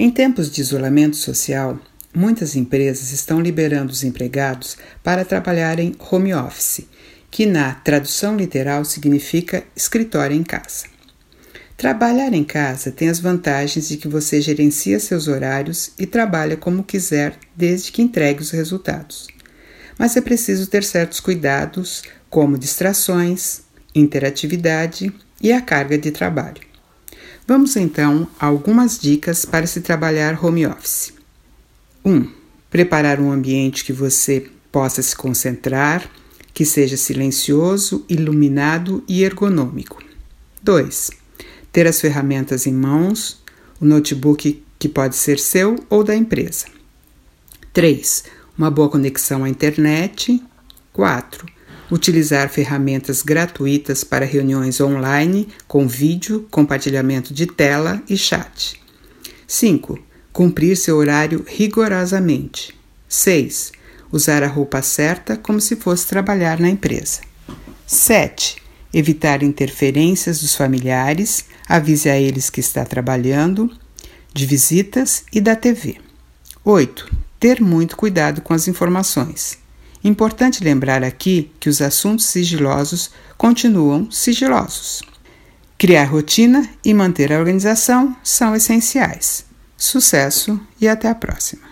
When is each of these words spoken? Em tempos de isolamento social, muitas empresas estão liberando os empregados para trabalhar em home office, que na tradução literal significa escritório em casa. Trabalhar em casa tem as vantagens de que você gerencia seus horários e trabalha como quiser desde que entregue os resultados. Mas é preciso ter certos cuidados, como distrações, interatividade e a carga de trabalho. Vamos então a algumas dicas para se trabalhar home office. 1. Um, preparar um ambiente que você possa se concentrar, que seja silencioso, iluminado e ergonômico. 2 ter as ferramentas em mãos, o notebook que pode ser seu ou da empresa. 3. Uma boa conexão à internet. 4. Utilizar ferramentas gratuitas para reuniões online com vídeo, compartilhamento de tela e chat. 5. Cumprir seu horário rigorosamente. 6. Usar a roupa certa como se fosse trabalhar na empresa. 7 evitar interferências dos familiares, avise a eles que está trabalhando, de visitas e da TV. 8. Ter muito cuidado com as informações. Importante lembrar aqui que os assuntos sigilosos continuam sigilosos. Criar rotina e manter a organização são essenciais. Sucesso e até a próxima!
Em 0.00 0.12
tempos 0.12 0.48
de 0.48 0.60
isolamento 0.60 1.16
social, 1.16 1.76
muitas 2.14 2.54
empresas 2.54 3.10
estão 3.10 3.40
liberando 3.40 3.90
os 3.90 4.04
empregados 4.04 4.76
para 5.02 5.24
trabalhar 5.24 5.80
em 5.80 5.92
home 5.98 6.32
office, 6.32 6.86
que 7.28 7.44
na 7.44 7.74
tradução 7.74 8.36
literal 8.36 8.84
significa 8.84 9.64
escritório 9.74 10.36
em 10.36 10.44
casa. 10.44 10.86
Trabalhar 11.76 12.32
em 12.32 12.44
casa 12.44 12.92
tem 12.92 13.08
as 13.08 13.18
vantagens 13.18 13.88
de 13.88 13.96
que 13.96 14.06
você 14.06 14.40
gerencia 14.40 15.00
seus 15.00 15.26
horários 15.26 15.90
e 15.98 16.06
trabalha 16.06 16.56
como 16.56 16.84
quiser 16.84 17.36
desde 17.56 17.90
que 17.90 18.00
entregue 18.00 18.40
os 18.40 18.52
resultados. 18.52 19.26
Mas 19.98 20.16
é 20.16 20.20
preciso 20.20 20.68
ter 20.68 20.84
certos 20.84 21.18
cuidados, 21.18 22.04
como 22.30 22.56
distrações, 22.56 23.62
interatividade 23.92 25.12
e 25.42 25.52
a 25.52 25.60
carga 25.60 25.98
de 25.98 26.12
trabalho. 26.12 26.67
Vamos 27.48 27.74
então 27.76 28.28
a 28.38 28.46
algumas 28.46 28.98
dicas 28.98 29.46
para 29.46 29.66
se 29.66 29.80
trabalhar 29.80 30.44
home 30.44 30.66
office. 30.66 31.14
1. 32.04 32.12
Um, 32.12 32.30
preparar 32.70 33.18
um 33.18 33.32
ambiente 33.32 33.84
que 33.84 33.92
você 33.92 34.50
possa 34.70 35.02
se 35.02 35.16
concentrar, 35.16 36.08
que 36.52 36.66
seja 36.66 36.96
silencioso, 36.96 38.04
iluminado 38.06 39.02
e 39.08 39.24
ergonômico. 39.24 40.02
2 40.62 41.10
ter 41.72 41.86
as 41.86 42.00
ferramentas 42.00 42.66
em 42.66 42.72
mãos, 42.72 43.42
o 43.80 43.84
notebook 43.84 44.62
que 44.78 44.88
pode 44.88 45.16
ser 45.16 45.38
seu 45.38 45.76
ou 45.88 46.02
da 46.02 46.16
empresa. 46.16 46.66
3. 47.72 48.24
Uma 48.56 48.70
boa 48.70 48.88
conexão 48.88 49.44
à 49.44 49.48
internet. 49.48 50.42
4. 50.92 51.46
Utilizar 51.90 52.48
ferramentas 52.48 53.22
gratuitas 53.22 54.04
para 54.04 54.26
reuniões 54.26 54.80
online 54.80 55.48
com 55.66 55.88
vídeo, 55.88 56.46
compartilhamento 56.50 57.32
de 57.32 57.46
tela 57.46 58.02
e 58.08 58.16
chat. 58.16 58.80
5. 59.46 59.98
Cumprir 60.32 60.76
seu 60.76 60.96
horário 60.96 61.44
rigorosamente. 61.46 62.74
6. 63.08 63.72
Usar 64.12 64.42
a 64.42 64.48
roupa 64.48 64.82
certa 64.82 65.36
como 65.36 65.60
se 65.60 65.76
fosse 65.76 66.06
trabalhar 66.06 66.60
na 66.60 66.68
empresa. 66.68 67.20
7 67.86 68.68
evitar 68.92 69.42
interferências 69.42 70.40
dos 70.40 70.54
familiares, 70.54 71.44
avise 71.68 72.08
a 72.08 72.18
eles 72.18 72.50
que 72.50 72.60
está 72.60 72.84
trabalhando, 72.84 73.70
de 74.32 74.46
visitas 74.46 75.24
e 75.32 75.40
da 75.40 75.54
TV. 75.56 75.96
8. 76.64 77.10
Ter 77.38 77.60
muito 77.60 77.96
cuidado 77.96 78.40
com 78.40 78.54
as 78.54 78.68
informações. 78.68 79.58
Importante 80.02 80.62
lembrar 80.62 81.02
aqui 81.02 81.50
que 81.58 81.68
os 81.68 81.82
assuntos 81.82 82.26
sigilosos 82.26 83.10
continuam 83.36 84.10
sigilosos. 84.10 85.02
Criar 85.76 86.04
rotina 86.04 86.68
e 86.84 86.94
manter 86.94 87.32
a 87.32 87.38
organização 87.38 88.16
são 88.22 88.54
essenciais. 88.54 89.44
Sucesso 89.76 90.60
e 90.80 90.88
até 90.88 91.08
a 91.08 91.14
próxima! 91.14 91.67